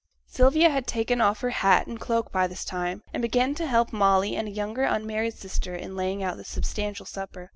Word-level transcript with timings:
Sylvia 0.25 0.71
had 0.71 0.87
taken 0.87 1.21
off 1.21 1.41
her 1.41 1.51
hat 1.51 1.85
and 1.85 1.99
cloak 1.99 2.31
by 2.31 2.47
this 2.47 2.65
time, 2.65 3.03
and 3.13 3.21
began 3.21 3.53
to 3.53 3.67
help 3.67 3.93
Molly 3.93 4.35
and 4.35 4.47
a 4.47 4.51
younger 4.51 4.81
unmarried 4.81 5.35
sister 5.35 5.75
in 5.75 5.95
laying 5.95 6.23
out 6.23 6.37
the 6.37 6.43
substantial 6.43 7.05
supper. 7.05 7.49